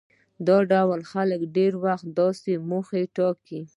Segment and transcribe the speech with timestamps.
[0.47, 3.61] دا ډول خلک ډېری وخت داسې موخې ټاکي.